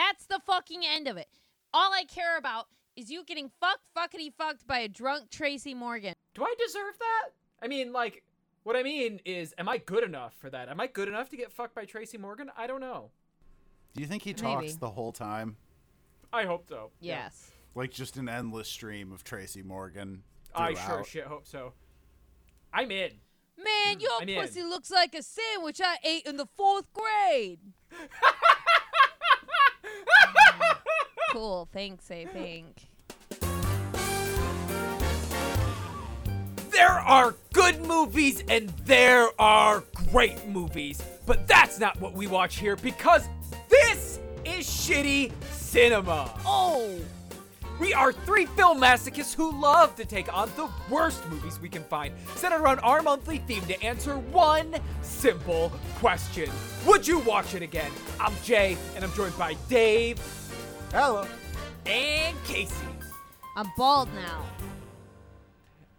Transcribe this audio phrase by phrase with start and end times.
[0.00, 1.28] That's the fucking end of it.
[1.74, 6.14] All I care about is you getting fucked, fuckity fucked by a drunk Tracy Morgan.
[6.34, 7.28] Do I deserve that?
[7.62, 8.22] I mean, like,
[8.62, 10.70] what I mean is, am I good enough for that?
[10.70, 12.50] Am I good enough to get fucked by Tracy Morgan?
[12.56, 13.10] I don't know.
[13.92, 14.76] Do you think he talks Maybe.
[14.80, 15.56] the whole time?
[16.32, 16.92] I hope so.
[17.00, 17.24] Yeah.
[17.24, 17.50] Yes.
[17.74, 20.22] Like just an endless stream of Tracy Morgan.
[20.54, 21.74] I sure shit hope so.
[22.72, 23.10] I'm in.
[23.58, 24.40] Man, your I'm in.
[24.40, 27.58] pussy looks like a sandwich I ate in the fourth grade.
[31.32, 31.68] cool.
[31.72, 32.88] Thanks, I think.
[36.70, 42.56] There are good movies and there are great movies, but that's not what we watch
[42.56, 43.28] here because
[43.68, 46.32] this is shitty cinema.
[46.44, 46.98] Oh,
[47.78, 51.82] We are three film masochists who love to take on the worst movies we can
[51.84, 56.50] find, centered around our monthly theme to answer one simple question
[56.86, 57.90] Would you watch it again?
[58.18, 60.18] I'm Jay, and I'm joined by Dave
[60.92, 61.24] Hello.
[61.86, 62.74] and Casey.
[63.56, 64.44] I'm bald now.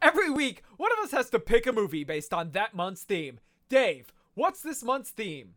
[0.01, 3.39] Every week, one of us has to pick a movie based on that month's theme.
[3.69, 5.53] Dave, what's this month's theme?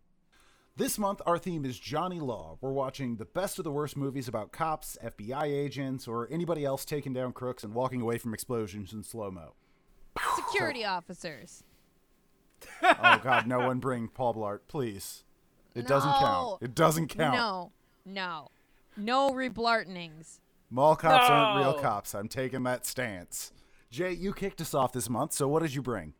[0.76, 2.58] This month, our theme is Johnny Law.
[2.60, 6.84] We're watching the best of the worst movies about cops, FBI agents, or anybody else
[6.84, 9.54] taking down crooks and walking away from explosions in slow mo.
[10.36, 11.64] Security officers.
[12.82, 15.24] Oh, God, no one bring Paul Blart, please.
[15.74, 16.62] It doesn't count.
[16.62, 17.36] It doesn't count.
[17.36, 17.72] No,
[18.04, 18.48] no,
[18.96, 20.40] no reblartenings.
[20.70, 22.14] Mall cops aren't real cops.
[22.14, 23.52] I'm taking that stance.
[23.90, 26.14] Jay, you kicked us off this month, so what did you bring?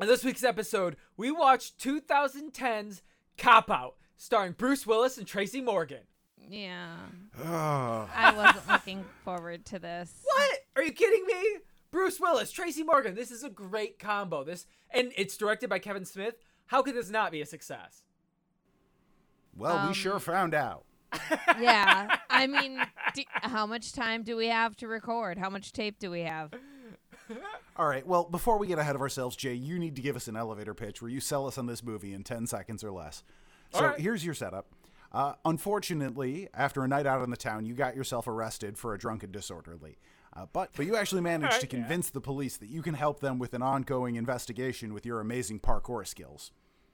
[0.00, 3.02] In this week's episode, we watched 2010's
[3.36, 6.02] Cop Out, starring Bruce Willis and Tracy Morgan.
[6.50, 6.94] Yeah,
[7.42, 8.08] Ugh.
[8.14, 10.12] I wasn't looking forward to this.
[10.22, 10.58] What?
[10.76, 11.58] Are you kidding me?
[11.90, 13.14] Bruce Willis, Tracy Morgan.
[13.16, 14.44] This is a great combo.
[14.44, 16.34] This and it's directed by Kevin Smith.
[16.66, 18.02] How could this not be a success?
[19.56, 20.84] well, we Um, sure found out.
[21.60, 22.80] Yeah, I mean,
[23.14, 25.38] do, how much time do we have to record?
[25.38, 26.52] How much tape do we have?
[27.76, 30.28] All right, well, before we get ahead of ourselves, Jay, you need to give us
[30.28, 33.22] an elevator pitch where you sell us on this movie in 10 seconds or less.
[33.72, 34.00] So All right.
[34.00, 34.66] here's your setup.
[35.12, 38.98] Uh, unfortunately, after a night out in the town, you got yourself arrested for a
[38.98, 39.98] drunken disorderly.
[40.36, 41.78] Uh, but but you actually managed to Alright, yeah.
[41.80, 45.58] convince the police that you can help them with an ongoing investigation with your amazing
[45.60, 46.52] parkour skills.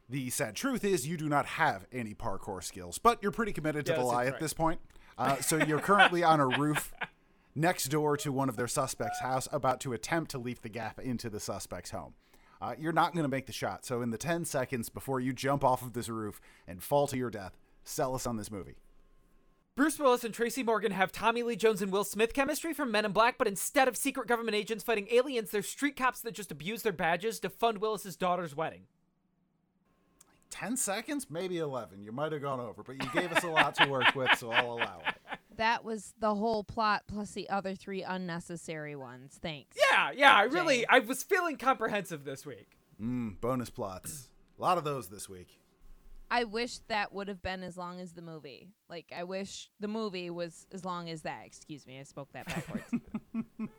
[0.08, 3.86] The sad truth is you do not have any parkour skills, but you're pretty committed
[3.86, 4.80] to Yeah, the lie at this point.
[5.16, 6.92] Uh, so you're currently on a roof
[7.54, 10.98] next door to one of their suspects' house, about to attempt to leap the gap
[10.98, 12.14] into the suspect's home.
[12.60, 15.32] Uh, you're not going to make the shot, so in the 10 seconds before you
[15.32, 18.76] jump off of this roof and fall to your death, sell us on this movie.
[19.76, 23.04] Bruce Willis and Tracy Morgan have Tommy Lee Jones and Will Smith chemistry from Men
[23.04, 26.52] in Black, but instead of secret government agents fighting aliens, they're street cops that just
[26.52, 28.82] abuse their badges to fund Willis's daughter's wedding.
[30.54, 31.26] 10 seconds?
[31.28, 32.04] Maybe 11.
[32.04, 34.52] You might have gone over, but you gave us a lot to work with, so
[34.52, 35.14] I'll allow it.
[35.56, 39.38] That was the whole plot plus the other three unnecessary ones.
[39.40, 39.76] Thanks.
[39.88, 40.86] Yeah, yeah, I really, Jay.
[40.88, 42.76] I was feeling comprehensive this week.
[43.00, 44.30] Mm, bonus plots.
[44.58, 45.60] A lot of those this week.
[46.28, 48.66] I wish that would have been as long as the movie.
[48.90, 51.42] Like, I wish the movie was as long as that.
[51.46, 52.92] Excuse me, I spoke that backwards.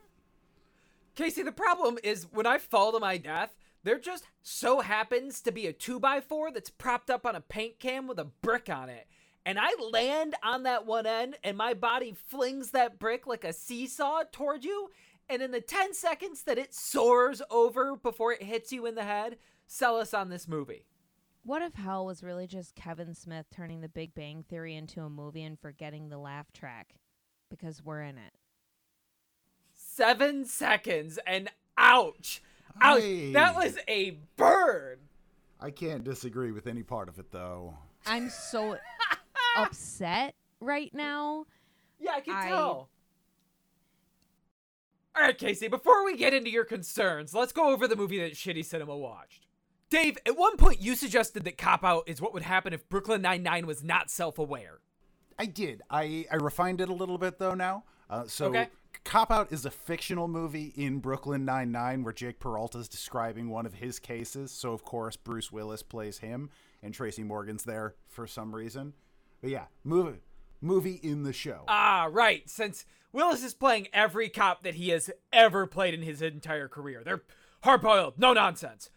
[1.15, 3.53] Casey, the problem is when I fall to my death,
[3.85, 8.07] there just so happens to be a 2x4 that's propped up on a paint can
[8.07, 9.07] with a brick on it.
[9.45, 13.53] And I land on that one end, and my body flings that brick like a
[13.53, 14.89] seesaw toward you.
[15.29, 19.03] And in the 10 seconds that it soars over before it hits you in the
[19.03, 19.37] head,
[19.67, 20.85] sell us on this movie.
[21.43, 25.09] what if hell was really just Kevin Smith turning the Big Bang Theory into a
[25.11, 26.95] movie and forgetting the laugh track?
[27.51, 28.33] Because we're in it.
[29.71, 32.41] Seven seconds, and ouch!
[32.81, 33.01] Ouch!
[33.01, 33.33] Hey.
[33.33, 34.97] That was a burn!
[35.59, 37.77] I can't disagree with any part of it, though.
[38.05, 38.77] I'm so
[39.57, 41.45] upset right now.
[41.99, 42.89] Yeah, I can I- tell.
[45.15, 48.33] All right, Casey, before we get into your concerns, let's go over the movie that
[48.33, 49.47] Shitty Cinema watched.
[49.89, 53.21] Dave, at one point you suggested that Cop Out is what would happen if Brooklyn
[53.21, 54.79] Nine-Nine was not self-aware.
[55.39, 55.83] I did.
[55.89, 57.85] I, I refined it a little bit, though, now.
[58.09, 58.67] Uh, so, Okay.
[59.05, 63.67] Cop Out is a fictional movie in Brooklyn Nine-Nine where Jake Peralta is describing one
[63.67, 64.51] of his cases.
[64.51, 66.49] So, of course, Bruce Willis plays him,
[66.81, 68.93] and Tracy Morgan's there for some reason.
[69.41, 70.21] But yeah, movie,
[70.59, 71.63] movie in the show.
[71.67, 76.21] Ah, right, since Willis is playing every cop that he has ever played in his
[76.21, 77.03] entire career.
[77.05, 77.23] They're
[77.63, 78.89] hard-boiled, no nonsense.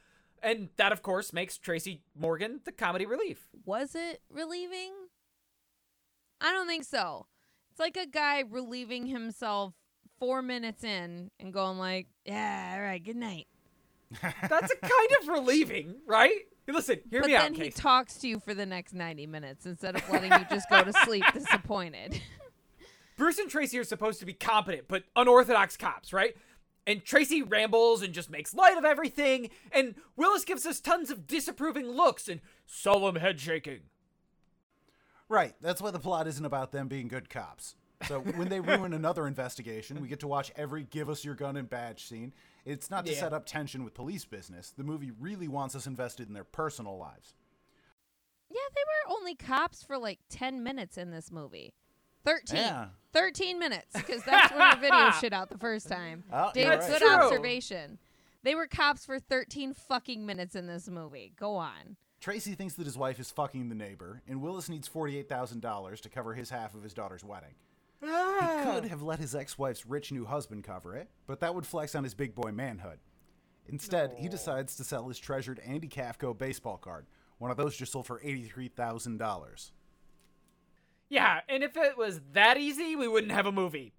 [0.43, 3.46] And that, of course, makes Tracy Morgan the comedy relief.
[3.66, 4.93] Was it relieving?
[6.40, 7.26] I don't think so.
[7.70, 9.75] It's like a guy relieving himself
[10.19, 13.47] four minutes in and going like, "Yeah, all right, good night."
[14.23, 16.32] That's a kind of relieving, right?
[16.67, 17.81] Hey, Listen, hear but me then out, he Casey.
[17.82, 20.93] talks to you for the next 90 minutes instead of letting you just go to
[21.05, 22.20] sleep disappointed.
[23.17, 26.37] Bruce and Tracy are supposed to be competent but unorthodox cops, right?
[26.87, 31.26] And Tracy rambles and just makes light of everything, and Willis gives us tons of
[31.26, 33.81] disapproving looks and solemn head shaking.
[35.29, 35.55] Right.
[35.61, 37.76] That's why the plot isn't about them being good cops.
[38.06, 41.56] So when they ruin another investigation, we get to watch every give us your gun
[41.56, 42.33] and badge scene.
[42.65, 43.19] It's not to Yeah.
[43.21, 44.71] set up tension with police business.
[44.71, 47.35] The movie really wants us invested in their personal lives.
[48.50, 48.81] yeah, they
[49.11, 51.75] were only cops for like 10 minutes in this movie.
[52.25, 52.56] 13.
[52.56, 52.89] Yeah.
[53.12, 56.25] 13 minutes because that's when your video shit out the first time.
[56.33, 57.11] Oh, David, you're good true.
[57.11, 57.99] observation.
[58.44, 61.33] They were cops for 13 fucking minutes in this movie.
[61.37, 61.97] Go on.
[62.21, 66.35] Tracy thinks that his wife is fucking the neighbor, and Willis needs $48,000 to cover
[66.35, 67.55] his half of his daughter's wedding.
[68.00, 68.62] He ah.
[68.65, 71.95] could have let his ex wife's rich new husband cover it, but that would flex
[71.95, 72.99] on his big boy manhood.
[73.67, 77.06] Instead, he decides to sell his treasured Andy Pafko baseball card.
[77.39, 79.71] One of those just sold for $83,000.
[81.11, 83.93] Yeah, and if it was that easy, we wouldn't have a movie.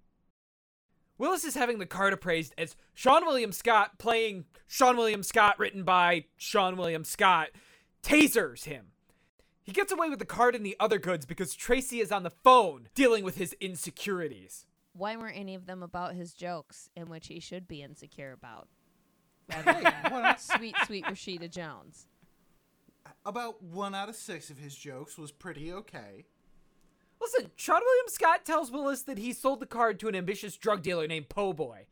[1.18, 5.84] Willis is having the card appraised as Seann William Scott playing Seann William Scott, written
[5.84, 7.50] by Seann William Scott,
[8.02, 8.86] tasers him.
[9.62, 12.30] He gets away with the card and the other goods because Tracy is on the
[12.30, 14.66] phone dealing with his insecurities.
[14.92, 18.68] Why weren't any of them about his jokes, in which he should be insecure about?
[19.48, 22.06] Rather than sweet, sweet Rashida Jones.
[23.24, 26.26] About one out of six of his jokes was pretty okay.
[27.20, 30.82] Listen, Seann William Scott tells Willis that he sold the card to an ambitious drug
[30.82, 31.86] dealer named Po Boy.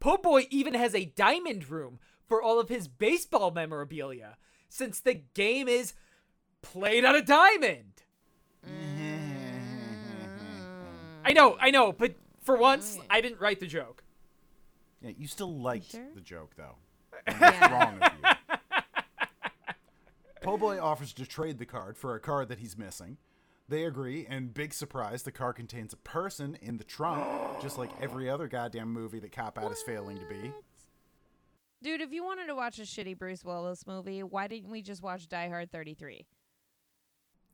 [0.00, 4.36] Po Boy even has a diamond room for all of his baseball memorabilia,
[4.68, 5.94] since the game is
[6.72, 8.02] played on a diamond.
[11.24, 14.04] I know, I know, but for once, I didn't write the joke.
[15.00, 16.06] Yeah, you still liked sure?
[16.14, 16.76] the joke, though.
[17.28, 17.38] Yeah.
[17.38, 18.54] What's wrong with you?
[20.42, 23.16] Po Boy offers to trade the card for a card that he's missing.
[23.68, 27.26] They agree, and big surprise, the car contains a person in the trunk,
[27.62, 30.52] just like every other goddamn movie that Cop Out is failing to be.
[31.82, 35.02] Dude, if you wanted to watch a shitty Bruce Willis movie, why didn't we just
[35.02, 36.26] watch Die Hard 33?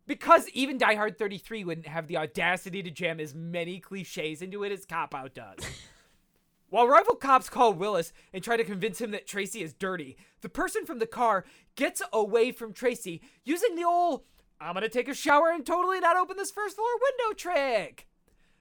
[0.06, 4.64] Because even Die Hard 33 wouldn't have the audacity to jam as many cliches into
[4.64, 5.58] it as Cop Out does.
[6.70, 10.48] While rival cops call Willis and try to convince him that Tracy is dirty, the
[10.48, 11.44] person from the car
[11.76, 14.22] gets away from Tracy using the old
[14.62, 18.06] I'm gonna take a shower and totally not open this first floor window trick.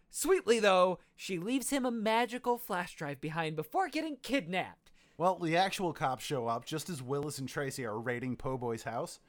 [0.10, 4.92] Sweetly, though, she leaves him a magical flash drive behind before getting kidnapped.
[5.18, 8.84] Well, the actual cops show up just as Willis and Tracy are raiding Po Boy's
[8.84, 9.20] house.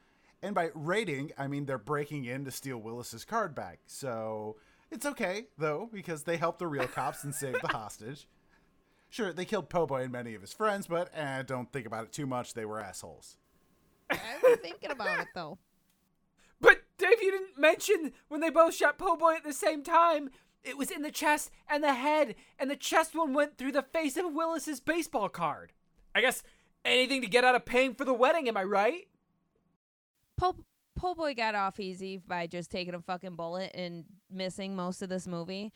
[0.43, 3.79] And by raiding, I mean they're breaking in to steal Willis's card back.
[3.87, 4.57] So
[4.91, 8.27] it's okay, though, because they help the real cops and save the hostage.
[9.09, 12.05] Sure, they killed Po Boy and many of his friends, but eh, don't think about
[12.05, 12.55] it too much.
[12.55, 13.37] They were assholes.
[14.09, 15.59] I was thinking about it, though.
[16.59, 20.31] But Dave, you didn't mention when they both shot Po Boy at the same time.
[20.63, 23.83] It was in the chest and the head, and the chest one went through the
[23.83, 25.73] face of Willis's baseball card.
[26.15, 26.41] I guess
[26.83, 29.07] anything to get out of paying for the wedding, am I right?
[30.37, 30.55] Po
[30.95, 35.09] Po Boy got off easy by just taking a fucking bullet and missing most of
[35.09, 35.73] this movie.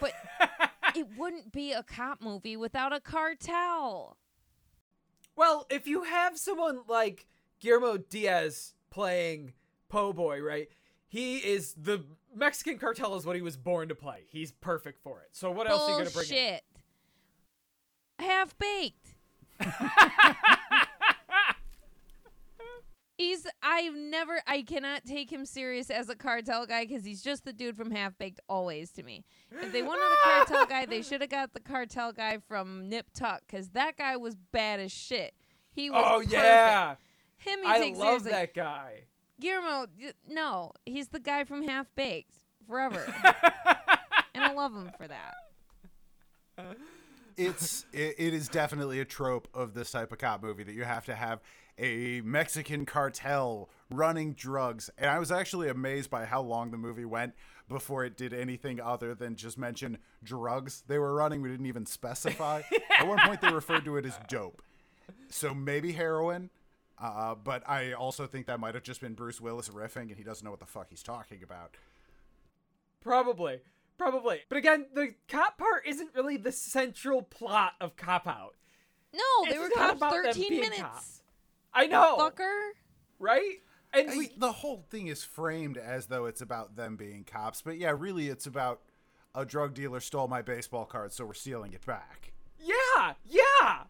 [0.00, 0.12] But
[0.96, 4.16] it wouldn't be a cop movie without a cartel.
[5.36, 7.26] Well, if you have someone like
[7.60, 9.52] Guillermo Diaz playing
[9.88, 10.68] Po Boy, right?
[11.08, 12.04] He is the
[12.34, 14.24] Mexican cartel is what he was born to play.
[14.28, 15.28] He's perfect for it.
[15.32, 16.34] So what else are you gonna bring in?
[16.34, 16.64] Bullshit.
[18.18, 19.14] Half baked.
[23.16, 23.46] He's.
[23.62, 24.40] I've never.
[24.46, 27.90] I cannot take him serious as a cartel guy because he's just the dude from
[27.90, 29.24] Half Baked always to me.
[29.50, 33.06] If they wanted a cartel guy, they should have got the cartel guy from Nip
[33.14, 35.34] Tuck because that guy was bad as shit.
[35.70, 36.02] He was.
[36.06, 36.32] Oh perfect.
[36.32, 36.94] yeah,
[37.38, 37.58] Him.
[37.62, 38.30] He I takes love seriously.
[38.32, 39.04] that guy.
[39.40, 39.86] Guillermo.
[40.28, 42.34] No, he's the guy from Half Baked
[42.66, 43.04] forever,
[44.34, 45.34] and I love him for that.
[47.36, 50.84] It's it, it is definitely a trope of this type of cop movie that you
[50.84, 51.40] have to have
[51.78, 54.90] a Mexican cartel running drugs.
[54.98, 57.34] And I was actually amazed by how long the movie went
[57.68, 61.42] before it did anything other than just mention drugs they were running.
[61.42, 62.62] We didn't even specify.
[62.98, 64.62] At one point, they referred to it as dope.
[65.28, 66.50] So maybe heroin.
[66.98, 70.22] Uh, but I also think that might have just been Bruce Willis riffing, and he
[70.22, 71.76] doesn't know what the fuck he's talking about.
[73.02, 73.60] Probably.
[73.98, 74.40] Probably.
[74.48, 78.54] But again, the cop part isn't really the central plot of Cop Out.
[79.14, 80.80] No, they It's were not cops about thirteen minutes.
[80.80, 81.15] cops.
[81.76, 82.16] I know.
[82.18, 82.70] Fucker.
[83.18, 83.60] Right?
[83.92, 87.62] And I- we, the whole thing is framed as though it's about them being cops,
[87.62, 88.80] but yeah, really, it's about
[89.34, 92.32] a drug dealer stole my baseball card, so we're stealing it back.
[92.58, 93.82] yeah, yeah.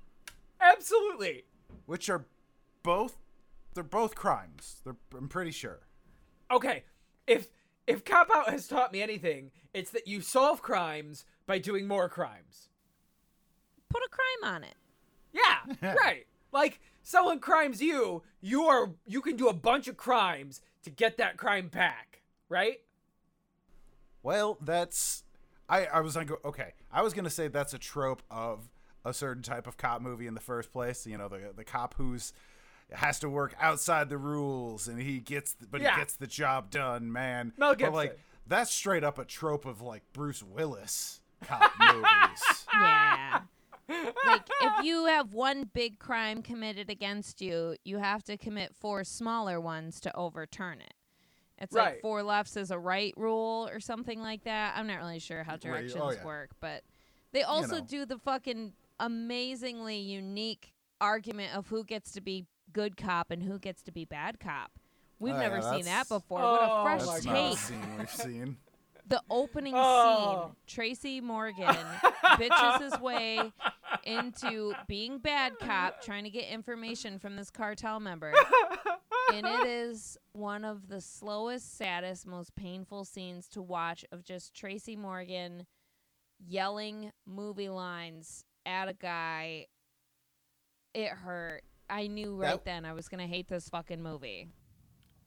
[0.61, 1.45] Absolutely.
[1.87, 2.25] which are
[2.83, 3.17] both
[3.75, 4.81] they're both crimes.
[4.85, 5.81] They're, I'm pretty sure.
[6.51, 6.85] Okay,
[7.27, 7.49] if
[7.87, 12.09] if cop out has taught me anything, it's that you solve crimes by doing more
[12.09, 12.69] crimes.
[13.91, 14.75] Put a crime on it.
[15.33, 16.27] Yeah, right.
[16.53, 21.17] Like someone crimes you, you are you can do a bunch of crimes to get
[21.19, 22.81] that crime back, right?
[24.23, 25.23] Well, that's
[25.69, 26.73] I I was like okay.
[26.93, 28.69] I was gonna say that's a trope of
[29.05, 31.07] a certain type of cop movie in the first place.
[31.07, 32.33] You know, the the cop who's
[32.93, 35.95] has to work outside the rules and he gets the, but Yeah.
[35.95, 37.53] he gets the job done, man.
[37.57, 37.95] Mel But Gibson.
[37.95, 42.67] like that's straight up a trope of like Bruce Willis cop movies.
[42.73, 43.41] Yeah.
[43.89, 49.05] Like if you have one big crime committed against you, you have to commit four
[49.05, 50.95] smaller ones to overturn it.
[51.59, 51.93] It's Right.
[51.95, 54.75] like four lefts is a right rule or something like that.
[54.77, 56.25] I'm not really sure how oh, directions yeah.
[56.25, 56.83] work, but
[57.33, 57.87] they also know.
[57.87, 63.59] do the fucking amazingly unique argument of who gets to be good cop and who
[63.59, 64.73] gets to be bad cop.
[65.19, 66.41] We've Oh, never yeah, seen that before.
[66.43, 68.57] Oh, what a oh, fresh not a take scene we've seen.
[69.09, 70.47] The opening Oh.
[70.47, 71.77] scene, Tracy Morgan
[72.25, 73.53] bitches his way
[74.05, 78.33] into being bad cop, trying to get information from this cartel member.
[79.33, 84.55] and it is one of the slowest, saddest, most painful scenes to watch of just
[84.55, 85.67] Tracy Morgan
[86.47, 89.67] yelling movie lines at a guy.
[90.95, 91.63] It hurt.
[91.89, 94.49] I knew right That- then I was gonna hate this fucking movie.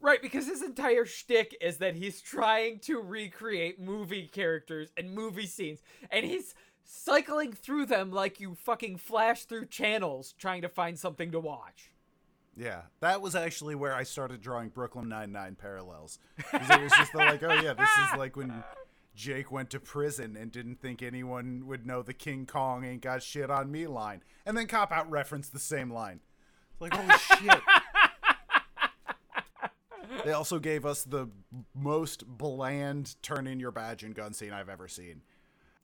[0.02, 5.46] Right, because his entire shtick is that he's trying to recreate movie characters and movie
[5.46, 5.80] scenes,
[6.10, 11.32] and he's cycling through them like you fucking flash through channels trying to find something
[11.32, 11.92] to watch.
[12.56, 16.20] Yeah, that was actually where I started drawing Brooklyn Nine Nine parallels.
[16.54, 18.64] it was just the, like, oh yeah, this is like when
[19.16, 23.22] Jake went to prison and didn't think anyone would know the King Kong ain't got
[23.22, 26.22] shit on me line, and then Cop Out referenced the same line.
[26.80, 27.62] Like holy shit.
[30.30, 31.28] They also gave us the
[31.74, 35.24] most bland turn in your badge and gun scene I've ever seen.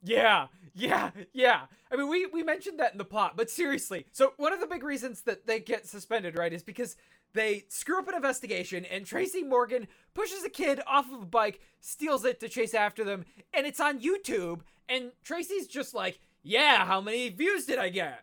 [0.04, 1.62] Yeah, yeah, yeah.
[1.90, 4.06] I mean, we we mentioned that in the plot, but seriously.
[4.12, 6.94] So one of the big reasons that they get suspended, right, is because
[7.32, 11.58] they screw up an investigation, and Tracy Morgan pushes a kid off of a bike,
[11.80, 14.60] steals it to chase after them, and it's on YouTube.
[14.88, 18.22] And Tracy's just like, "Yeah, how many views did I get?"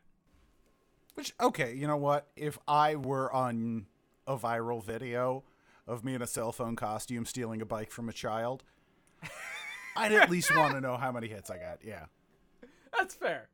[1.16, 2.28] Which okay, you know what?
[2.38, 3.88] If I were on
[4.26, 5.44] a viral video
[5.88, 8.64] of me in a cell phone costume stealing a bike from a child,
[9.96, 11.80] I'd at least want to know how many hits I got.
[11.84, 12.06] Yeah.
[12.98, 13.50] That's fair.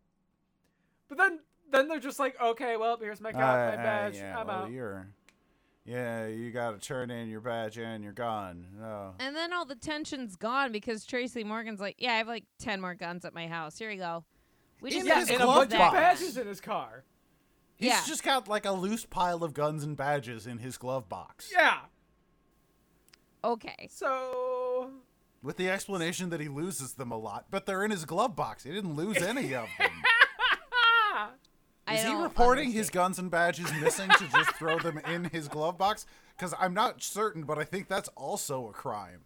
[1.07, 1.39] But then
[1.71, 4.15] then they're just like, "Okay, well, here's my cop, Uh, my uh, badge.
[4.15, 5.07] yeah, I'm well, out." you're
[5.85, 8.65] Yeah, you got to turn in your badge and you're gone.
[8.79, 9.13] No.
[9.19, 12.79] And then all the tension's gone because Tracy Morgan's like, yeah, I have like 10
[12.81, 13.77] more guns at my house.
[13.79, 14.23] Here you go.
[14.81, 15.91] We just In Yeah, have and a use glove bunch of that.
[15.93, 17.03] badges in his car.
[17.75, 18.03] He's Yeah.
[18.05, 21.51] just got like a loose pile of guns and badges in his glove box.
[21.51, 21.79] Yeah.
[23.43, 23.87] Okay.
[23.89, 24.91] So
[25.41, 28.63] With the explanation that he loses them a lot, but they're in his glove box.
[28.63, 29.91] He didn't lose any of them.
[31.91, 35.47] Is he don't reporting his guns and badges missing to just throw them in his
[35.47, 36.05] glove box?
[36.37, 39.21] Because I'm not certain, but I think that's also a crime.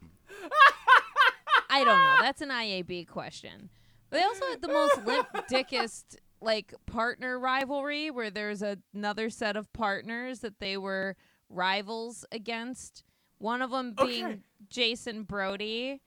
[1.69, 2.15] I don't know.
[2.21, 3.69] That's an IAB question.
[4.11, 9.57] They also had the most limp dickest like partner rivalry where there's a- another set
[9.57, 11.15] of partners that they were
[11.49, 13.03] rivals against.
[13.43, 14.39] One of them being Okay.
[14.69, 15.99] Jason Brody.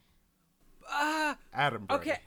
[0.91, 1.85] uh, Adam.
[1.85, 2.11] Brody.
[2.11, 2.19] okay.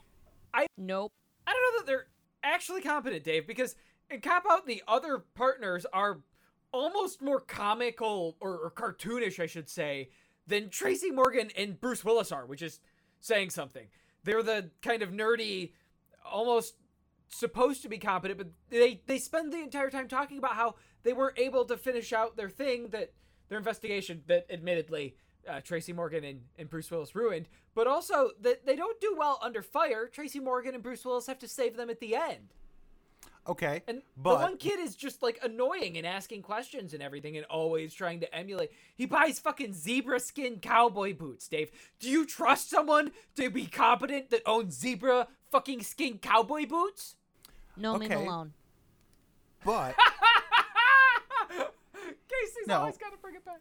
[0.54, 1.12] I Nope.
[1.48, 2.06] I don't know that they're
[2.44, 3.74] actually competent, Dave, because
[4.08, 6.20] in Cop Out, the other partners are
[6.72, 10.10] almost more comical or, or cartoonish, I should say,
[10.46, 12.78] than Tracy Morgan and Bruce Willis are, which is
[13.18, 13.88] saying something.
[14.22, 15.72] They're the kind of nerdy,
[16.24, 16.76] almost
[17.28, 21.12] supposed to be competent, but they they spend the entire time talking about how they
[21.12, 23.12] weren't able to finish out their thing that
[23.50, 25.14] their investigation that admittedly
[25.46, 29.38] uh, Tracy Morgan and, and Bruce Willis ruined, but also that they don't do well
[29.42, 30.06] under fire.
[30.06, 32.54] Tracy Morgan and Bruce Willis have to save them at the end.
[33.48, 33.82] Okay.
[33.88, 37.44] And But- the one kid is just like annoying and asking questions and everything and
[37.46, 38.70] always trying to emulate.
[38.94, 41.70] He buys fucking zebra skin cowboy boots, Dave.
[41.98, 47.16] Do you trust someone to be competent that owns zebra fucking skin cowboy boots?
[47.76, 48.14] No me Okay.
[48.16, 48.52] Malone.
[49.64, 49.94] But
[52.40, 52.80] Casey's No.
[52.80, 53.60] always got to bring it back.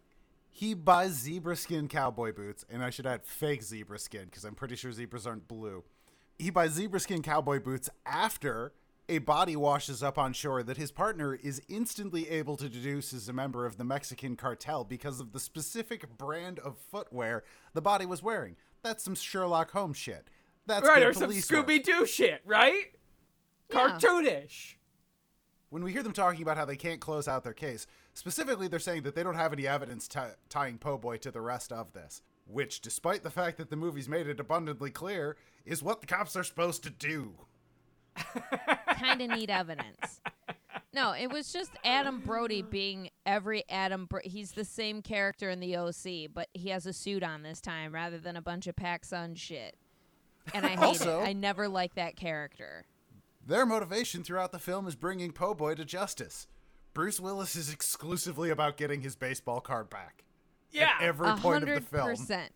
[0.50, 4.55] he buys zebra skin cowboy boots, and I should add fake zebra skin because I'm
[4.55, 5.83] pretty sure zebras aren't blue.
[6.38, 8.74] He buys zebra skin cowboy boots after
[9.07, 13.27] a body washes up on shore that his partner is instantly able to deduce is
[13.27, 17.43] a member of the Mexican cartel because of the specific brand of footwear
[17.74, 18.55] the body was wearing.
[18.83, 20.27] That's some Sherlock Holmes shit.
[20.67, 21.65] That's right, good or some police work.
[21.67, 22.93] Scooby Doo shit, right?
[23.71, 23.98] Yeah.
[24.00, 24.75] Cartoonish.
[25.70, 28.80] When we hear them talking about how they can't close out their case, specifically they're
[28.80, 31.94] saying that they don't have any evidence t- tying Po Boy to the rest of
[31.94, 36.08] this, which, despite the fact that the movie's made it abundantly clear, is what the
[36.08, 37.34] cops are supposed to do.
[38.96, 40.22] kind of need evidence.
[40.94, 44.06] No, it was just Adam Brody being every Adam.
[44.06, 47.62] Bro- he's the same character in the OC, but he has a suit on this
[47.62, 49.76] time rather than a bunch of PacSun shit.
[50.54, 51.28] And I hate Also- it.
[51.28, 52.86] I never liked that character.
[53.50, 56.46] Their motivation throughout the film is bringing Po Boy to justice.
[56.94, 60.24] Bruce Willis is exclusively about getting his baseball card back.
[60.70, 60.91] Yeah.
[61.00, 62.10] At every A point of the hundred film.
[62.10, 62.51] percent.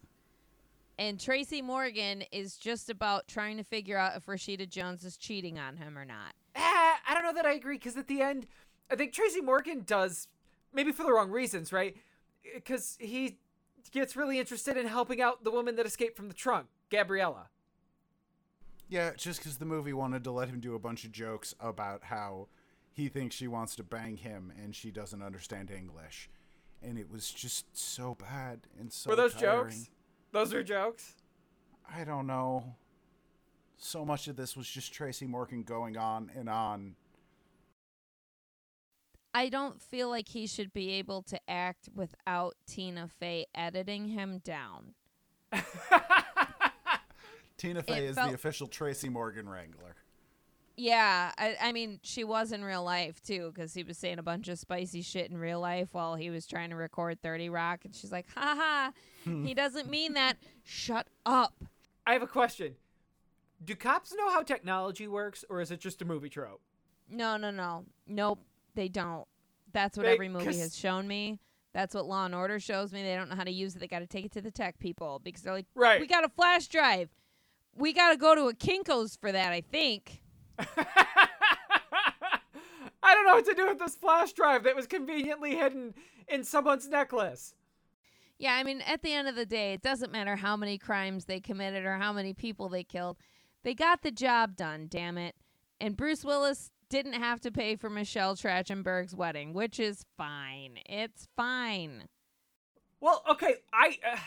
[1.00, 5.58] And Tracy Morgan is just about trying to figure out if Rashida Jones is cheating
[5.58, 6.36] on him or not.
[6.56, 8.46] Ah, I don't know that I agree because at the end,
[8.92, 10.28] I think Tracy Morgan does
[10.74, 11.98] maybe for the wrong reasons, right?
[12.54, 13.40] Because he
[13.92, 17.48] gets really interested in helping out the woman that escaped from the trunk, Gabriella.
[18.94, 22.04] Yeah, just because the movie wanted to let him do a bunch of jokes about
[22.04, 22.48] how
[22.92, 26.30] he thinks she wants to bang him and she doesn't understand English.
[26.80, 29.72] And it was just so bad and so Were those tiring.
[29.72, 29.90] jokes?
[30.32, 31.16] Those were jokes.
[31.92, 32.76] I don't know.
[33.78, 36.94] So much of this was just Tracy Morgan going on and on.
[39.34, 44.38] I don't feel like he should be able to act without Tina Fey editing him
[44.46, 44.94] down.
[47.58, 49.96] Tina Fey It is felt- the official Tracy Morgan wrangler.
[50.76, 54.24] Yeah, I, I mean, she was in real life too, because he was saying a
[54.24, 57.86] bunch of spicy shit in real life while he was trying to record 30 Rock.
[57.86, 58.92] And she's like, ha ha,
[59.24, 60.38] he doesn't mean that.
[60.64, 61.54] Shut up.
[62.08, 62.74] I have a question.
[63.64, 66.60] Do cops know how technology works, or is it just a movie trope?
[67.08, 67.86] No, no, no.
[68.08, 68.40] Nope,
[68.74, 69.28] they don't.
[69.74, 71.40] That's what They- every movie 'cause- has shown me.
[71.74, 73.04] That's what Law and Order shows me.
[73.04, 73.80] They don't know how to use it.
[73.80, 76.00] They got to take it to the tech people because they're like, Right.
[76.02, 77.10] we got a flash drive.
[77.76, 80.22] We got to go to a Kinko's for that, I think.
[83.04, 85.94] I don't know what to do with this flash drive that was conveniently hidden
[86.28, 87.54] in someone's necklace.
[88.38, 91.26] Yeah, I mean, at the end of the day, it doesn't matter how many crimes
[91.26, 93.18] they committed or how many people they killed.
[93.64, 95.36] They got the job done, damn it.
[95.80, 100.80] And Bruce Willis didn't have to pay for Michelle Trachtenberg's wedding, which is fine.
[100.86, 102.08] It's fine.
[103.00, 104.18] Well, okay, I uh,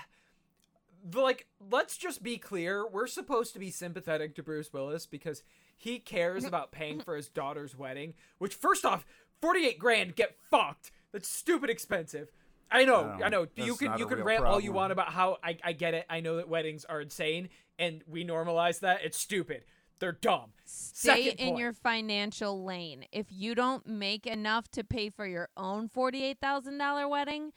[1.14, 2.86] like let's just be clear.
[2.86, 5.42] We're supposed to be sympathetic to Bruce Willis because
[5.76, 7.04] he cares about paying mm-hmm.
[7.04, 9.06] for his daughter's wedding, which first off,
[9.40, 10.90] 48 grand get fucked.
[11.12, 12.30] That's stupid expensive.
[12.70, 13.46] I know, I I, know.
[13.54, 16.04] You can you can real rant all you want about how I, I get it.
[16.10, 19.04] I know that weddings are insane and we normalize that.
[19.04, 19.64] It's stupid.
[19.98, 20.52] They're dumb.
[20.64, 21.58] Stay Second in point.
[21.58, 23.06] your financial lane.
[23.12, 27.52] If you don't make enough to pay for your own $48,000 wedding,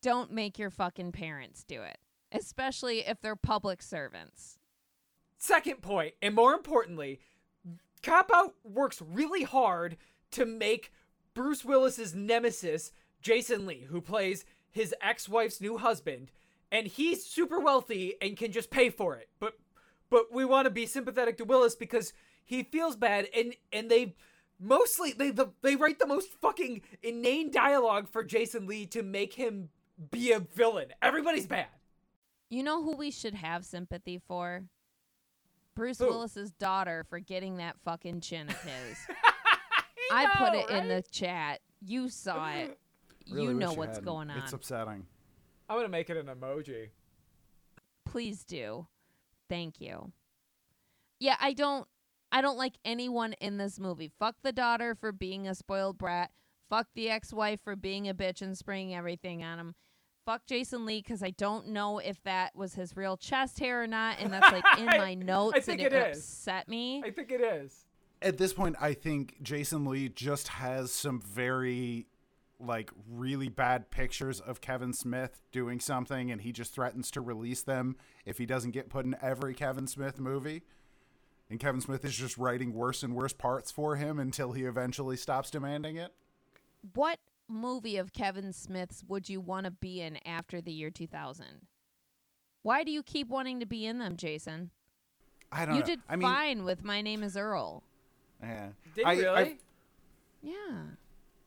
[0.00, 1.98] don't make your fucking parents do it,
[2.32, 4.58] especially if they're public servants.
[5.38, 7.20] Second point, and more importantly,
[8.02, 9.96] Cop Out works really hard
[10.32, 10.92] to make
[11.34, 16.30] Bruce Willis's nemesis, Jason Lee, who plays his ex-wife's new husband,
[16.70, 19.28] and he's super wealthy and can just pay for it.
[19.38, 19.54] But
[20.10, 22.12] but we want to be sympathetic to Willis because
[22.44, 24.14] he feels bad and and they
[24.58, 29.34] mostly they the, they write the most fucking inane dialogue for Jason Lee to make
[29.34, 29.68] him
[30.10, 30.88] be a villain.
[31.00, 31.66] Everybody's bad.
[32.52, 34.64] You know who we should have sympathy for?
[35.74, 36.08] Bruce Who?
[36.08, 38.98] Willis's daughter for getting that fucking chin of his.
[40.12, 41.60] I put it in the chat.
[41.80, 42.78] You saw it.
[43.30, 44.04] Really you know what's hadn't.
[44.04, 44.36] going on.
[44.36, 45.06] It's upsetting.
[45.70, 46.90] I'm gonna make it an emoji.
[48.04, 48.86] Please do.
[49.48, 50.12] Thank you.
[51.20, 51.88] Yeah, I don't
[52.30, 54.12] I don't like anyone in this movie.
[54.18, 56.30] Fuck the daughter for being a spoiled brat.
[56.68, 59.74] Fuck the ex-wife for being a bitch and spraying everything on him.
[60.24, 63.86] Fuck Jason Lee because I don't know if that was his real chest hair or
[63.86, 66.18] not, and that's like in my notes, think and it it, is.
[66.18, 67.02] upset me.
[67.04, 67.84] I think it is.
[68.20, 72.06] At this point, I think Jason Lee just has some very,
[72.60, 77.62] like, really bad pictures of Kevin Smith doing something, and he just threatens to release
[77.62, 80.62] them if he doesn't get put in every Kevin Smith movie.
[81.50, 85.16] And Kevin Smith is just writing worse and worse parts for him until he eventually
[85.16, 86.14] stops demanding it.
[86.94, 87.18] what
[87.52, 91.46] movie of Kevin Smith's would you want to be in after the year 2000?
[92.62, 94.70] Why do you keep wanting to be in them, Jason?
[95.50, 95.86] I don't You know.
[95.86, 97.82] did I mean, fine with My Name is Earl.
[98.42, 98.68] yeah.
[98.94, 99.28] Did I, really?
[99.28, 99.56] I-
[100.42, 100.52] Yeah.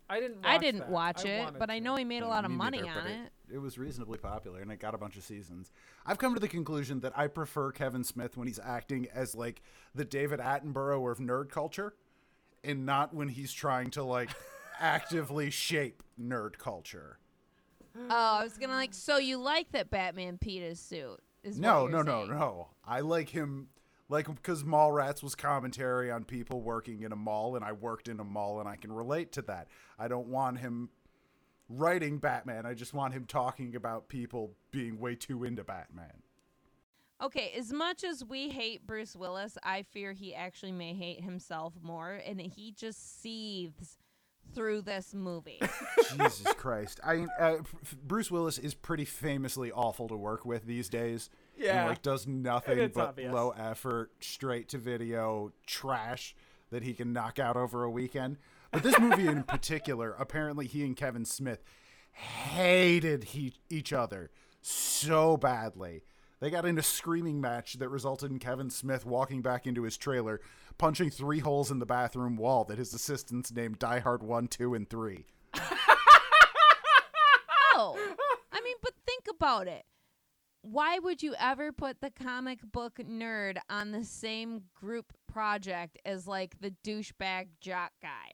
[0.08, 0.38] I didn't.
[0.44, 0.90] Watch I didn't that.
[0.90, 3.10] watch I it, wanted but I know he made a lot of money neither, but
[3.10, 3.32] on it.
[3.52, 5.72] It was reasonably popular and it got a bunch of seasons.
[6.06, 9.62] I've come to the conclusion that I prefer Kevin Smith when he's acting as like
[9.96, 11.94] the David Attenborough of nerd culture
[12.64, 14.30] and not when he's trying to like
[14.80, 17.20] actively shape nerd culture.
[17.98, 18.94] Oh, I was gonna like.
[18.94, 21.20] So you like that Batman his suit?
[21.44, 22.68] Is No, no, you're no, no.
[22.84, 23.68] I like him
[24.08, 28.20] Like, because Mallrats was commentary on people working in a mall, and I worked in
[28.20, 29.68] a mall, and I can relate to that.
[29.98, 30.90] I don't want him
[31.70, 32.68] writing Batman.
[32.68, 36.22] I just want him talking about people being way too into Batman.
[37.22, 41.74] Okay, as much as we hate Bruce Willis, I fear he actually may hate himself
[41.82, 43.98] more, and he just seethes
[44.54, 45.60] through this movie.
[46.18, 47.00] Jesus Christ!
[47.04, 47.56] I mean, uh,
[48.04, 51.30] Bruce Willis is pretty famously awful to work with these days.
[51.58, 51.86] and, Yeah.
[51.88, 53.34] like does nothing It's but obvious.
[53.34, 56.36] low effort, straight to video trash
[56.72, 58.38] that he can knock out over a weekend.
[58.72, 61.64] But this movie in particular, apparently he and Kevin Smith
[62.12, 64.32] hated he- each other
[64.62, 66.04] so badly.
[66.40, 69.96] They got in a screaming match that resulted in Kevin Smith walking back into his
[69.98, 70.42] trailer,
[70.78, 74.74] punching three holes in the bathroom wall that his assistants named Die Hard 1, 2,
[74.74, 75.26] and 3.
[77.76, 77.98] oh,
[78.52, 79.86] I mean, but think about it.
[80.62, 86.26] Why would you ever put the comic book nerd on the same group project as
[86.26, 88.34] like the douchebag jock guy,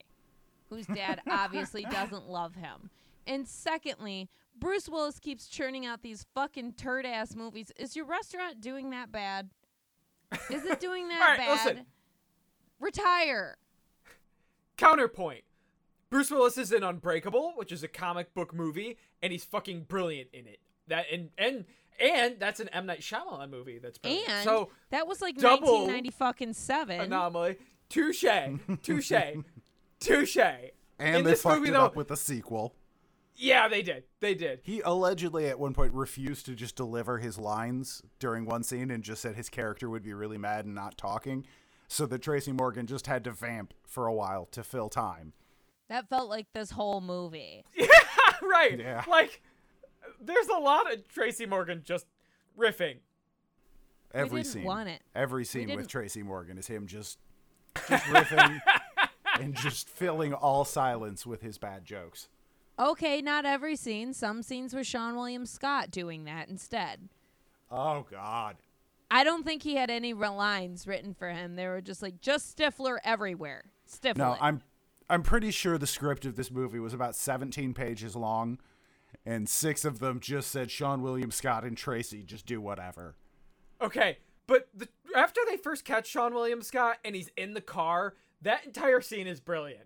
[0.70, 2.90] whose dad obviously doesn't love him?
[3.26, 7.70] And secondly, Bruce Willis keeps churning out these fucking turd ass movies.
[7.76, 9.50] Is your restaurant doing that bad?
[10.50, 11.50] Is it doing that right, bad?
[11.50, 11.86] listen.
[12.82, 13.56] Retire.
[14.76, 15.44] Counterpoint.
[16.10, 20.28] Bruce Willis is in Unbreakable, which is a comic book movie, and he's fucking brilliant
[20.32, 20.58] in it.
[20.88, 21.64] That and and
[22.00, 23.78] and that's an M Night Shyamalan movie.
[23.78, 24.28] That's brilliant.
[24.28, 27.00] And so that was like double 1990 fucking seven.
[27.00, 27.56] anomaly.
[27.88, 28.24] Touche,
[28.82, 29.12] touche,
[30.00, 30.36] touche.
[30.98, 32.74] And in they this fucked movie, it though, up with a sequel.
[33.36, 34.04] yeah, they did.
[34.20, 34.60] They did.
[34.62, 39.02] He allegedly at one point refused to just deliver his lines during one scene and
[39.02, 41.46] just said his character would be really mad and not talking.
[41.92, 45.34] So that Tracy Morgan just had to vamp for a while to fill time.
[45.90, 47.66] That felt like this whole movie.
[47.76, 47.86] Yeah,
[48.40, 48.78] right.
[48.78, 49.04] Yeah.
[49.06, 49.42] Like,
[50.18, 52.06] there's a lot of Tracy Morgan just
[52.58, 52.96] riffing.
[54.14, 54.64] Every didn't scene.
[54.64, 55.02] want it.
[55.14, 57.18] Every scene with Tracy Morgan is him just
[57.88, 58.60] just riffing
[59.40, 62.28] and just filling all silence with his bad jokes.
[62.78, 64.14] Okay, not every scene.
[64.14, 67.10] Some scenes with Seann William Scott doing that instead.
[67.70, 68.56] Oh God.
[69.14, 71.54] I don't think he had any lines written for him.
[71.54, 73.64] They were just like just Stifler everywhere.
[73.86, 74.16] Stifler.
[74.16, 74.62] No, I'm
[75.10, 78.58] I'm pretty sure the script of this movie was about 17 pages long,
[79.26, 83.16] and six of them just said Seann William Scott and Tracy just do whatever.
[83.82, 88.14] Okay, but the, after they first catch Seann William Scott and he's in the car,
[88.40, 89.84] that entire scene is brilliant.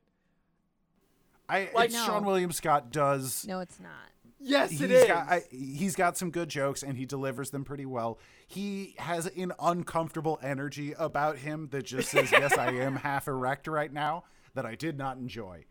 [1.49, 2.07] I Like- No.
[2.07, 3.45] Seann William Scott does.
[3.47, 4.11] No, it's not.
[4.39, 5.05] Yes, He's it is.
[5.07, 8.19] got I, he's got some good jokes and he delivers them pretty well.
[8.47, 13.67] He has an uncomfortable energy about him that just says, "Yes, I am half erect
[13.67, 15.65] right now." That I did not enjoy.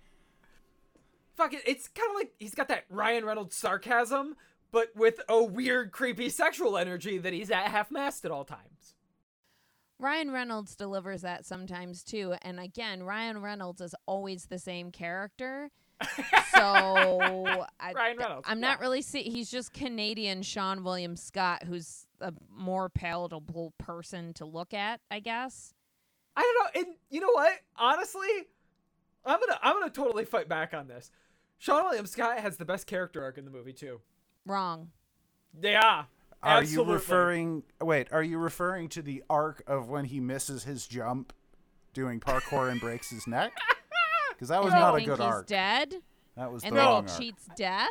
[1.35, 4.35] Fuck it, it's kind of like he's got that Ryan Reynolds sarcasm,
[4.71, 8.93] but with a weird, creepy sexual energy that he's at half mast at all times.
[9.97, 12.35] Ryan Reynolds delivers that sometimes too.
[12.41, 15.71] And again, Ryan Reynolds is always the same character.
[16.55, 18.81] So I, Ryan Reynolds, I'm not yeah.
[18.81, 19.23] really see.
[19.23, 25.19] He's just Canadian Seann William Scott, who's a more palatable person to look at, I
[25.19, 25.73] guess.
[26.35, 27.53] I don't know, and you know what?
[27.77, 28.27] Honestly,
[29.25, 31.11] I'm gonna I'm gonna totally fight back on this.
[31.61, 34.01] Seann William Scott has the best character arc in the movie too.
[34.45, 34.91] Wrong.
[35.61, 36.03] Yeah.
[36.43, 36.91] Are absolutely.
[36.91, 37.63] you referring?
[37.81, 41.33] Wait, are you referring to the arc of when he misses his jump,
[41.93, 43.53] doing parkour and breaks his neck?
[44.35, 45.47] Because that was You not a think good he's arc.
[45.47, 45.95] dead,
[46.35, 47.19] That was and the then wrong he arc.
[47.19, 47.89] cheats death.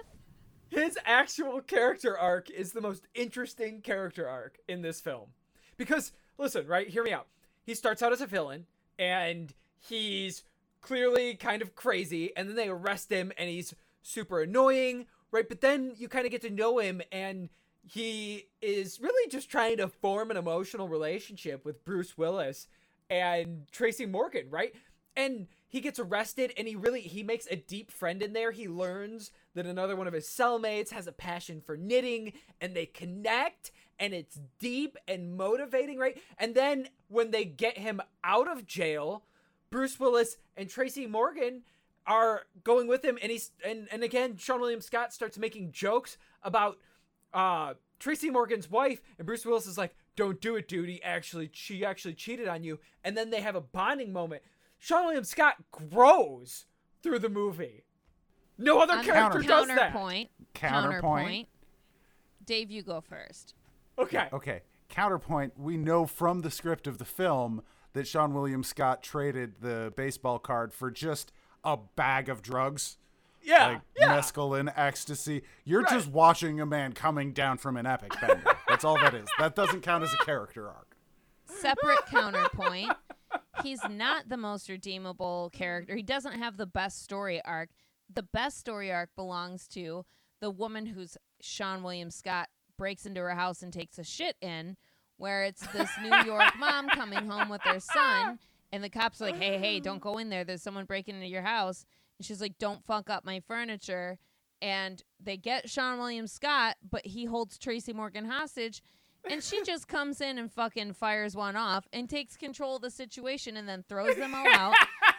[0.69, 5.29] his actual character arc is the most interesting character arc in this film.
[5.77, 6.89] Because, listen, right?
[6.89, 7.27] Hear me out.
[7.65, 8.67] He starts out as a villain,
[8.99, 10.45] and he's
[10.83, 15.49] clearly kind of crazy, and then they arrest him, and he's super annoying, right?
[15.49, 17.49] But then you kind of get to know him, and
[17.83, 22.67] he is really just trying to form an emotional relationship with Bruce Willis
[23.11, 24.75] and Tracy Morgan, right?
[25.17, 28.53] And he gets arrested and he really he makes a deep friend in there.
[28.53, 32.87] He learns that another one of his cellmates has a passion for knitting and they
[32.87, 36.17] connect and it's deep and motivating, right?
[36.39, 39.25] And then when they get him out of jail,
[39.69, 41.63] Bruce Willis and Tracy Morgan
[42.07, 46.17] are going with him and he's and, and again Seann William Scott starts making jokes
[46.45, 46.79] about
[47.33, 50.89] uh Tracy Morgan's wife and Bruce Willis is like, "Don't do it, dude.
[50.89, 54.43] He actually she actually cheated on you." And then they have a bonding moment.
[54.85, 56.67] Seann William Scott grows
[57.03, 57.85] through the movie.
[58.59, 59.77] No other On character does that.
[59.93, 60.31] counterpoint.
[60.53, 61.49] Counterpoint.
[62.45, 63.55] Dave, you go first.
[63.99, 64.29] Okay.
[64.33, 64.63] Okay.
[64.89, 65.59] Counterpoint.
[65.59, 67.63] We know from the script of the film
[67.95, 71.33] that Seann William Scott traded the baseball card for just
[71.65, 72.99] a bag of drugs.
[73.43, 73.67] Yeah.
[73.69, 74.09] like yeah.
[74.19, 75.43] mescaline, ecstasy.
[75.65, 75.93] You're Right.
[75.93, 78.43] just watching a man coming down from an epic bender.
[78.69, 79.29] That's all that is.
[79.39, 80.97] That doesn't count as a character arc.
[81.47, 82.93] separate counterpoint.
[83.63, 85.95] He's not the most redeemable character.
[85.95, 87.71] He doesn't have the best story arc.
[88.13, 90.05] The best story arc belongs to
[90.41, 94.77] the woman who's Seann William Scott breaks into her house and takes a shit in,
[95.17, 98.39] where it's this New York mom coming home with their son,
[98.73, 100.45] and the cops are like, "Hey, hey, don't go in there.
[100.45, 101.87] There's someone breaking into your house."
[102.19, 104.19] And she's like, "Don't fuck up my furniture."
[104.61, 108.83] And they get Seann William Scott, but he holds Tracy Morgan hostage.
[109.31, 112.91] And she just comes in and fucking fires one off and takes control of the
[112.91, 114.75] situation and then throws them all out.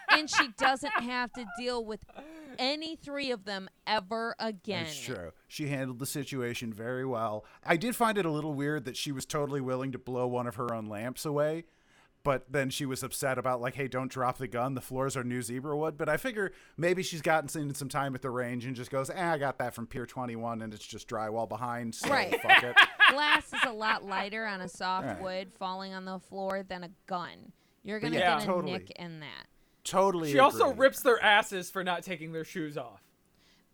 [0.09, 2.03] and she doesn't have to deal with
[2.59, 4.85] any three of them ever again.
[4.85, 5.31] It's true.
[5.47, 7.45] She handled the situation very well.
[7.65, 10.47] I did find it a little weird that she was totally willing to blow one
[10.47, 11.65] of her own lamps away,
[12.23, 14.73] but then she was upset about like, hey, don't drop the gun.
[14.73, 15.97] The floors are new zebra wood.
[15.97, 19.09] But I figure maybe she's gotten in some time at the range and just goes,
[19.09, 21.93] eh, I got that from Pier 21 and it's just drywall behind.
[21.93, 22.39] So Right.
[22.41, 22.75] fuck it.
[23.11, 25.21] Glass is a lot lighter on a soft Right.
[25.21, 27.51] wood falling on the floor than a gun.
[27.83, 28.73] You're gonna yeah, get a totally.
[28.73, 29.47] nick in that.
[29.83, 30.31] Totally.
[30.31, 33.01] She also rips their asses for not taking their shoes off.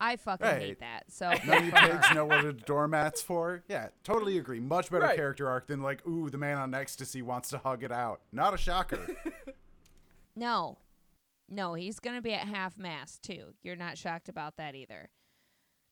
[0.03, 0.61] I fucking Right.
[0.61, 1.03] hate that.
[1.11, 3.63] So None of you pigs know what a doormat's for.
[3.69, 4.59] Yeah, totally agree.
[4.59, 5.15] Much better Right.
[5.15, 8.21] character arc than like, ooh, the man on ecstasy wants to hug it out.
[8.31, 9.07] Not a shocker.
[10.35, 10.77] no,
[11.49, 13.53] no, he's gonna be at half mast too.
[13.63, 15.09] You're not shocked about that either.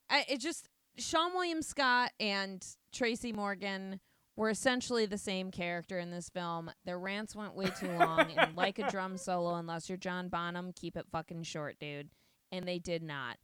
[0.10, 0.68] I, it just
[1.00, 4.00] Seann William Scott and Tracy Morgan
[4.36, 6.72] were essentially the same character in this film.
[6.86, 10.72] Their rants went way too long, and like a drum solo, unless you're John Bonham,
[10.74, 12.10] keep it fucking short, dude.
[12.52, 13.38] And they did not,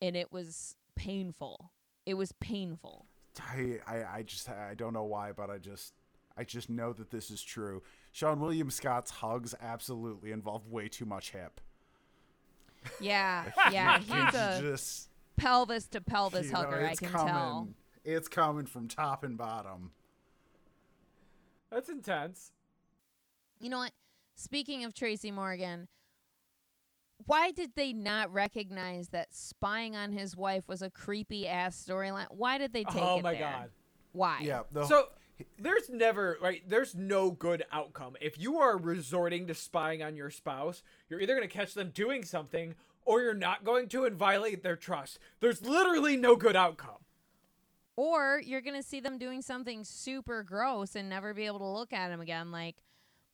[0.00, 1.72] and it was painful.
[2.06, 3.06] It was painful.
[3.38, 5.92] I, I, I just I don't know why, but I just
[6.36, 7.82] I just know that this is true.
[8.14, 11.60] Seann William Scott's hugs absolutely involve way too much hip.
[12.98, 15.09] Yeah, yeah, he's a just
[15.40, 16.86] pelvis to pelvis you know, hugger.
[16.86, 17.26] I can coming.
[17.26, 17.68] tell.
[18.04, 19.92] It's coming from top and bottom.
[21.70, 22.52] That's intense.
[23.60, 23.92] You know what?
[24.36, 25.88] Speaking of Tracy Morgan,
[27.26, 32.26] why did they not recognize that spying on his wife was a creepy ass storyline?
[32.30, 33.40] Why did they take oh it Oh my there?
[33.40, 33.70] god.
[34.12, 34.38] Why?
[34.42, 34.62] Yeah.
[34.72, 35.08] The, So
[35.58, 36.62] there's never right.
[36.66, 40.82] There's no good outcome if you are resorting to spying on your spouse.
[41.08, 42.74] You're either going to catch them doing something,
[43.10, 45.18] or you're not going to and violate their trust.
[45.40, 47.02] There's literally no good outcome.
[47.96, 51.92] Or you're gonna see them doing something super gross and never be able to look
[51.92, 52.52] at him again.
[52.52, 52.76] Like,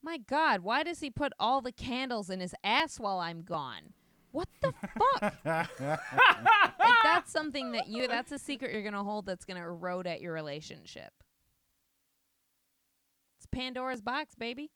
[0.03, 3.93] my God, why does he put all the candles in his ass while I'm gone?
[4.33, 5.35] What the fuck?
[5.45, 10.23] like that's something that you that's a secret you're gonna hold that's gonna erode at
[10.23, 11.13] your relationship.
[13.37, 14.71] It's Pandora's box, baby.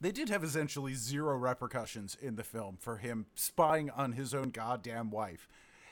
[0.00, 4.50] They did have essentially zero repercussions in the film for him spying on his own
[4.50, 5.48] goddamn wife.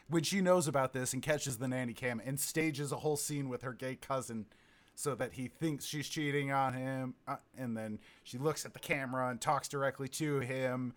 [0.08, 3.48] When she knows about this and catches the nanny cam and stages a whole scene
[3.48, 4.46] with her gay cousin
[4.94, 8.78] so that he thinks she's cheating on him, uh, and then she looks at the
[8.78, 10.94] camera and talks directly to him.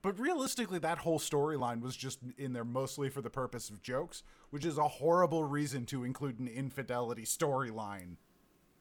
[0.00, 4.22] But realistically, that whole storyline was just in there mostly for the purpose of jokes,
[4.50, 8.16] which is a horrible reason to include an infidelity storyline.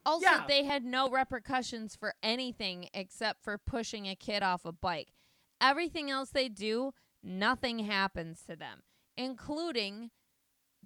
[0.05, 0.45] Also, Yeah.
[0.47, 5.13] they had no repercussions for anything except for pushing a kid off a bike.
[5.59, 8.81] Everything else they do, nothing happens to them,
[9.15, 10.09] including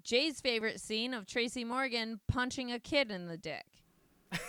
[0.03, 3.65] Jay's favorite scene of Tracy Morgan punching a kid in the dick.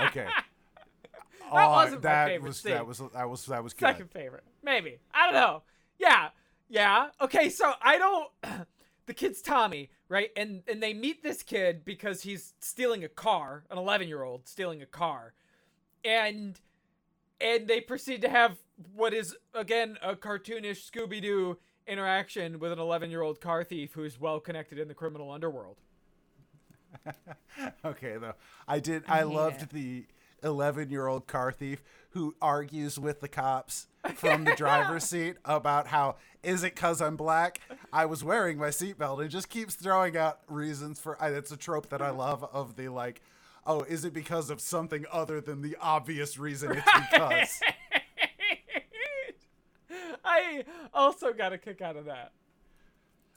[0.00, 0.26] Okay.
[0.26, 2.72] That Uh, wasn't my that favorite was scene.
[2.72, 3.80] that was that was that was good.
[3.80, 4.98] Second favorite, maybe.
[5.12, 5.62] I don't know.
[5.98, 6.28] Yeah,
[6.68, 7.08] yeah.
[7.20, 8.30] Okay, so I don't.
[9.08, 10.30] the kid's Tommy, right?
[10.36, 14.46] And and they meet this kid because he's stealing a car, an 11 year old
[14.46, 15.32] stealing a car,
[16.04, 16.60] and
[17.40, 18.58] and they proceed to have
[18.94, 23.94] what is again a cartoonish Scooby Doo interaction with an 11 year old car thief
[23.94, 25.78] who's well connected in the criminal underworld.
[27.84, 28.34] Okay, though
[28.68, 29.02] I did.
[29.08, 30.04] I hate loved the
[30.44, 36.62] eleven-year-old car thief who argues with the cops from the driver's seat about how is
[36.62, 37.60] it because I'm black?
[37.92, 41.16] I was wearing my seatbelt, and just keeps throwing out reasons for.
[41.20, 43.20] It's a trope that I love of the like.
[43.66, 47.60] Oh, is it because of something other than the obvious reason it's because?
[50.24, 52.32] I also got a kick out of that.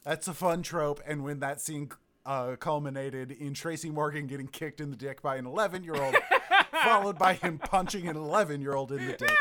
[0.04, 1.90] That's a fun trope, and when that scene
[2.26, 6.16] uh, culminated in Tracy Morgan getting kicked in the dick by an 11 year old,
[6.84, 9.32] followed by him punching an 11 year old in the dick.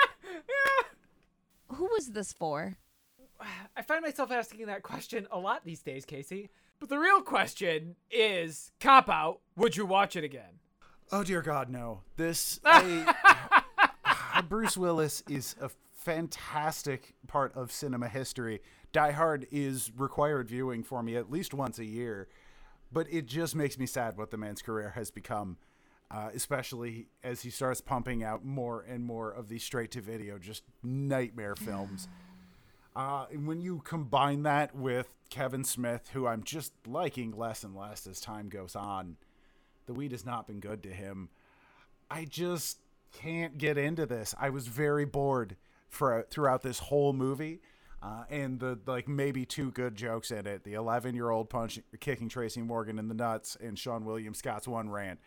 [1.80, 2.76] Who was this for?
[3.74, 6.50] I find myself asking that question a lot these days, Casey.
[6.78, 10.60] But the real question is cop out, would you watch it again?
[11.10, 12.02] Oh dear God, no!
[12.18, 13.62] This I,
[14.04, 18.60] uh, Bruce Willis is a fantastic part of cinema history.
[18.92, 22.28] Die Hard is required viewing for me at least once a year,
[22.92, 25.56] but it just makes me sad what the man's career has become.
[26.12, 30.38] Uh, especially as he starts pumping out more and more of these straight to video,
[30.38, 32.08] just nightmare films.
[32.96, 37.76] Uh, and when you combine that with Kevin Smith, who I'm just liking less and
[37.76, 39.18] less as time goes on,
[39.86, 41.28] the weed has not been good to him.
[42.10, 42.78] I just
[43.12, 44.34] can't get into this.
[44.38, 45.56] I was very bored
[45.88, 47.60] for throughout this whole movie.
[48.02, 51.78] Uh, and the like maybe two good jokes in it: the 11 year old punch
[52.00, 55.20] kicking Tracy Morgan in the nuts, and Seann William Scott's one rant.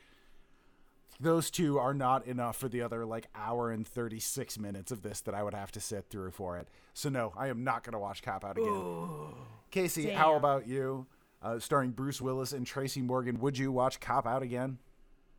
[1.20, 5.22] Those two are not enough for the other like hour and 36 minutes of this
[5.22, 6.68] that I would have to sit through for it.
[6.94, 9.34] So no, I am not going to watch Cop Out again.
[9.72, 11.08] Casey, how about you?
[11.42, 14.78] Uh, starring Bruce Willis and Tracy Morgan, would you watch Cop Out again?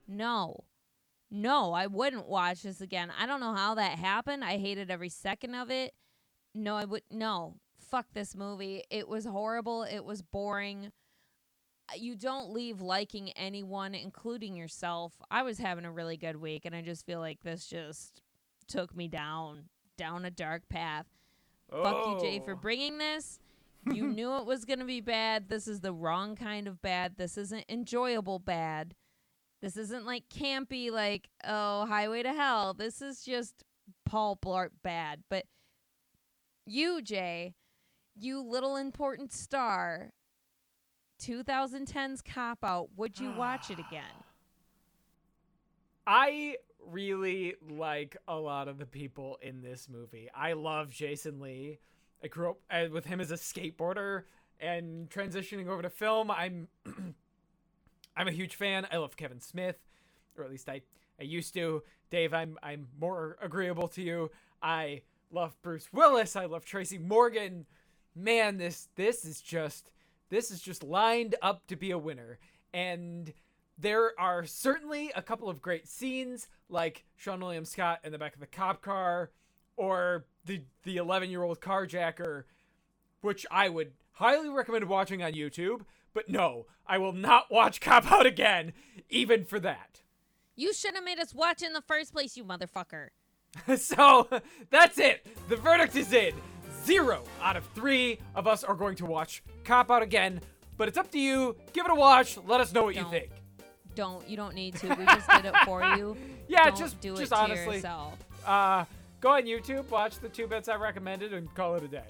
[0.06, 0.64] No.
[1.30, 3.10] No, I wouldn't watch this again.
[3.18, 4.44] I don't know how that happened.
[4.44, 5.94] I hated every second of it.
[6.54, 7.56] No, I would no.
[7.78, 8.84] Fuck this movie.
[8.90, 9.82] It was horrible.
[9.82, 10.92] It was boring.
[11.96, 15.12] You don't leave liking anyone, including yourself.
[15.30, 18.22] I was having a really good week, and I just feel like this just
[18.66, 19.64] took me down,
[19.98, 21.06] down a dark path.
[21.70, 22.56] Fuck you, Jay, for Oh.
[22.56, 23.38] bringing this.
[23.92, 25.48] You knew it was going to be bad.
[25.48, 27.16] This is the wrong kind of bad.
[27.16, 28.94] This isn't enjoyable bad.
[29.60, 32.72] This isn't like campy, like, oh, Highway to Hell.
[32.74, 33.62] This is just
[34.06, 35.22] Paul Blart bad.
[35.28, 35.44] But
[36.66, 37.54] you, Jay,
[38.14, 40.12] you little important star,
[41.24, 44.04] 2010's Cop Out, would you watch it again?
[46.06, 46.56] I
[46.86, 50.28] really like a lot of the people in this movie.
[50.34, 51.78] I love Jason Lee.
[52.22, 54.24] I grew up uh, with him as a skateboarder
[54.60, 56.30] and transitioning over to film.
[56.30, 56.68] I'm
[58.16, 58.86] I'm a huge fan.
[58.92, 59.76] I love Kevin Smith,
[60.36, 60.82] or at least I
[61.18, 61.82] I used to.
[62.10, 64.30] Dave, I'm I'm more agreeable to you.
[64.62, 66.36] I love Bruce Willis.
[66.36, 67.66] I love Tracy Morgan.
[68.14, 69.90] Man, this this is just
[70.30, 72.38] this is just lined up to be a winner.
[72.72, 73.32] And
[73.78, 78.34] there are certainly a couple of great scenes, like Seann William Scott in the back
[78.34, 79.30] of the cop car,
[79.76, 82.44] or the the 11 year old carjacker,
[83.20, 85.82] which I would highly recommend watching on YouTube.
[86.12, 88.72] But no, I will not watch Cop Out again,
[89.10, 90.02] even for that.
[90.56, 93.08] You should have made us watch in the first place, you motherfucker.
[93.76, 94.28] so
[94.70, 95.26] that's it.
[95.48, 96.34] The verdict is in.
[96.84, 100.40] Zero out of three of us are going to watch Cop Out again.
[100.76, 101.56] But it's up to you.
[101.72, 102.36] Give it a watch.
[102.46, 103.10] Let us know what you Don't.
[103.10, 103.30] think.
[103.94, 104.88] Don't you don't need to.
[104.94, 106.16] We just did it for you.
[106.48, 107.76] Yeah, Don't just- do just it to honestly.
[107.76, 108.18] yourself.
[108.44, 108.84] Uh,
[109.20, 112.02] go on YouTube, watch the two bits I recommended, and call it a day.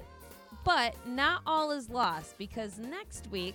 [0.65, 3.55] But not all is lost because next week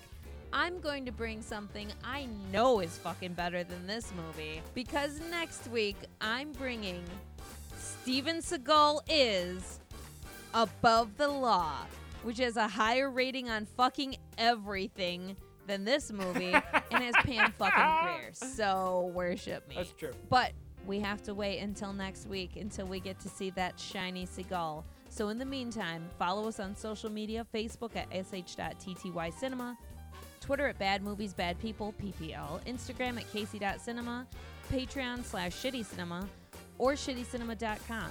[0.54, 4.62] I'm going to bring something I know is fucking better than this movie.
[4.76, 7.04] Because next week I'm bringing
[7.78, 9.80] Steven Seagal is
[10.54, 11.78] Above the Law,
[12.24, 15.36] which has a higher rating on fucking everything
[15.68, 16.54] than this movie
[16.92, 18.32] and has Pam fucking Grier.
[18.34, 19.76] So worship me.
[19.76, 20.12] That's true.
[20.30, 20.54] But
[20.86, 24.86] we have to wait until next week until we get to see that shiny seagull.
[25.10, 29.78] So in the meantime, follow us on social media, Facebook at sh.tty cinema,
[30.40, 34.28] Twitter at Bad Movies Bad People PPL, Instagram at casey.cinema,
[34.72, 36.28] Patreon slash shitty cinema,
[36.78, 38.10] or shittycinema.com.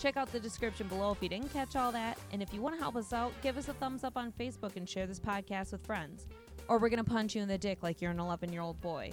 [0.00, 2.16] Check out the description below if you didn't catch all that.
[2.32, 4.76] And if you want to help us out, give us a thumbs up on Facebook
[4.76, 6.26] and share this podcast with friends.
[6.68, 8.80] Or we're going to punch you in the dick like you're an 11 year old
[8.80, 9.12] boy.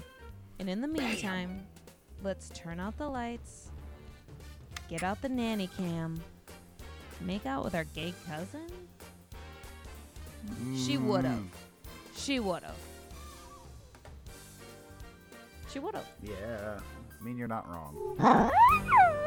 [0.60, 1.66] And in the meantime,
[2.24, 3.70] let's turn out the lights,
[4.90, 6.22] get out the nanny cam,
[7.20, 8.68] make out with our gay cousin?
[10.78, 11.36] She would have.
[11.36, 11.48] Mm,
[12.16, 12.76] She would have.
[15.70, 16.08] She would have.
[16.24, 16.80] Yeah,
[17.20, 18.52] I mean you're not wrong.